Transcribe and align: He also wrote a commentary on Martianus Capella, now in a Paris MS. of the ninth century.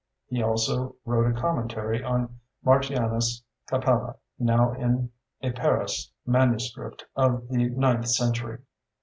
He 0.25 0.41
also 0.41 0.95
wrote 1.05 1.29
a 1.29 1.39
commentary 1.39 2.03
on 2.03 2.39
Martianus 2.65 3.43
Capella, 3.67 4.15
now 4.39 4.73
in 4.73 5.11
a 5.43 5.51
Paris 5.51 6.11
MS. 6.25 6.75
of 7.15 7.47
the 7.49 7.69
ninth 7.69 8.07
century. 8.07 8.61